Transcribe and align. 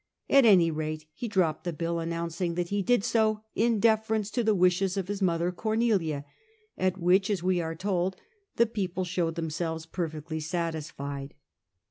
At 0.31 0.45
any 0.45 0.71
rate, 0.71 1.05
he 1.13 1.27
dropped 1.27 1.63
the 1.63 1.71
bill, 1.71 1.99
announcing 1.99 2.55
that 2.55 2.69
he 2.69 2.81
did 2.81 3.03
so 3.03 3.41
in 3.53 3.79
deference 3.79 4.31
to 4.31 4.43
the 4.43 4.55
wishes 4.55 4.97
of 4.97 5.07
his 5.07 5.21
mother 5.21 5.51
Cornelia, 5.51 6.25
at 6.75 6.97
which 6.97 7.29
(as 7.29 7.43
we 7.43 7.61
are 7.61 7.75
told) 7.75 8.15
the 8.55 8.65
people 8.65 9.03
showed 9.03 9.35
themselves 9.35 9.85
perfectly 9.85 10.39
satisfied. 10.39 11.35